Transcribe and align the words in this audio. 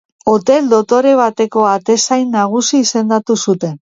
Hotel 0.29 0.69
dotore 0.71 1.11
bateko 1.19 1.67
atezain 1.73 2.33
nagusi 2.39 2.83
izendatu 2.87 3.37
zuten. 3.49 3.79